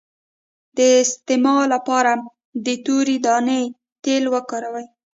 د 0.77 0.79
استما 1.03 1.55
لپاره 1.73 2.11
د 2.65 2.67
تورې 2.85 3.17
دانې 3.25 3.61
تېل 4.03 4.23
وکاروئ 4.33 4.85